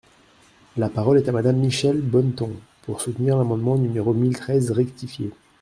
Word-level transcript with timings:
La 0.77 0.89
parole 0.89 1.19
est 1.19 1.29
à 1.29 1.31
Madame 1.31 1.57
Michèle 1.57 2.01
Bonneton, 2.01 2.55
pour 2.87 3.01
soutenir 3.01 3.37
l’amendement 3.37 3.77
numéro 3.77 4.15
mille 4.15 4.35
treize 4.35 4.71
rectifié. 4.71 5.29